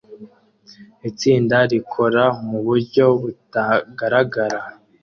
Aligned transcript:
Itsinda 1.09 1.57
rikora 1.71 2.23
muburyo 2.49 3.05
butagaragara 3.21 4.59